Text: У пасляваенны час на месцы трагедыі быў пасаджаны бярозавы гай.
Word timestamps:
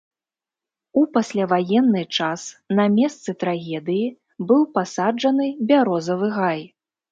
У 1.01 1.01
пасляваенны 1.17 2.01
час 2.17 2.47
на 2.79 2.87
месцы 2.97 3.37
трагедыі 3.45 4.07
быў 4.51 4.67
пасаджаны 4.81 5.53
бярозавы 5.71 6.35
гай. 6.43 6.61